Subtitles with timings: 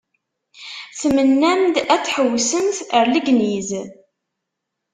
[0.99, 3.69] Tmennam-d ad tḥewwsemt ar Legniz.